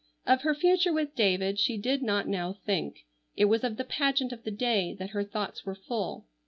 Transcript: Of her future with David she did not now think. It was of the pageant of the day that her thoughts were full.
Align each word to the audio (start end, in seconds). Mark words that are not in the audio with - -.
Of 0.25 0.41
her 0.41 0.55
future 0.55 0.91
with 0.91 1.13
David 1.15 1.59
she 1.59 1.77
did 1.77 2.01
not 2.01 2.27
now 2.27 2.53
think. 2.65 3.05
It 3.35 3.45
was 3.45 3.63
of 3.63 3.77
the 3.77 3.83
pageant 3.83 4.31
of 4.31 4.43
the 4.43 4.49
day 4.49 4.95
that 4.97 5.11
her 5.11 5.23
thoughts 5.23 5.63
were 5.63 5.75
full. 5.75 6.25